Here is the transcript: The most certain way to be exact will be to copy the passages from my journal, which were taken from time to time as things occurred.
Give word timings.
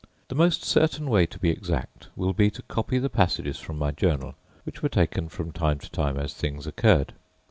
The 0.29 0.33
most 0.33 0.63
certain 0.63 1.07
way 1.11 1.27
to 1.27 1.37
be 1.37 1.51
exact 1.51 2.07
will 2.15 2.33
be 2.33 2.49
to 2.49 2.63
copy 2.63 2.97
the 2.97 3.07
passages 3.07 3.59
from 3.59 3.77
my 3.77 3.91
journal, 3.91 4.33
which 4.63 4.81
were 4.81 4.89
taken 4.89 5.29
from 5.29 5.51
time 5.51 5.77
to 5.77 5.91
time 5.91 6.17
as 6.17 6.33
things 6.33 6.65
occurred. 6.65 7.13